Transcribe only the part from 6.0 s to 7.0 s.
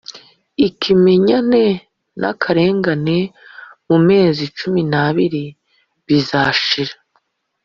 bizashira.